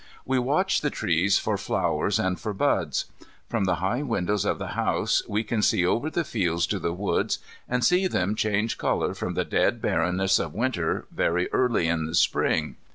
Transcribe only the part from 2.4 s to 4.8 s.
buds. From the high windows of the